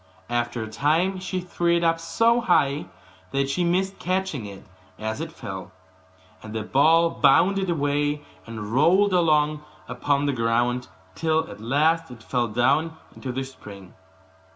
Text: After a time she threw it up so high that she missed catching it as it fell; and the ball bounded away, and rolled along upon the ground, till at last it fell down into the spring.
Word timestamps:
After 0.31 0.63
a 0.63 0.67
time 0.67 1.19
she 1.19 1.39
threw 1.41 1.75
it 1.77 1.83
up 1.83 1.99
so 1.99 2.41
high 2.41 2.87
that 3.29 3.51
she 3.51 3.63
missed 3.63 3.99
catching 3.99 4.47
it 4.47 4.63
as 4.97 5.21
it 5.21 5.31
fell; 5.31 5.71
and 6.41 6.55
the 6.55 6.63
ball 6.63 7.11
bounded 7.11 7.69
away, 7.69 8.23
and 8.47 8.73
rolled 8.73 9.13
along 9.13 9.63
upon 9.87 10.25
the 10.25 10.33
ground, 10.33 10.87
till 11.13 11.47
at 11.51 11.61
last 11.61 12.09
it 12.09 12.23
fell 12.23 12.47
down 12.47 12.97
into 13.15 13.31
the 13.31 13.43
spring. 13.43 13.93